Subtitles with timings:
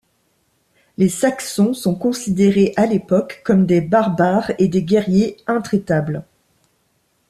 [0.97, 6.23] Les Saxons sont considérés à l'époque comme des barbares et des guerriers intraitables.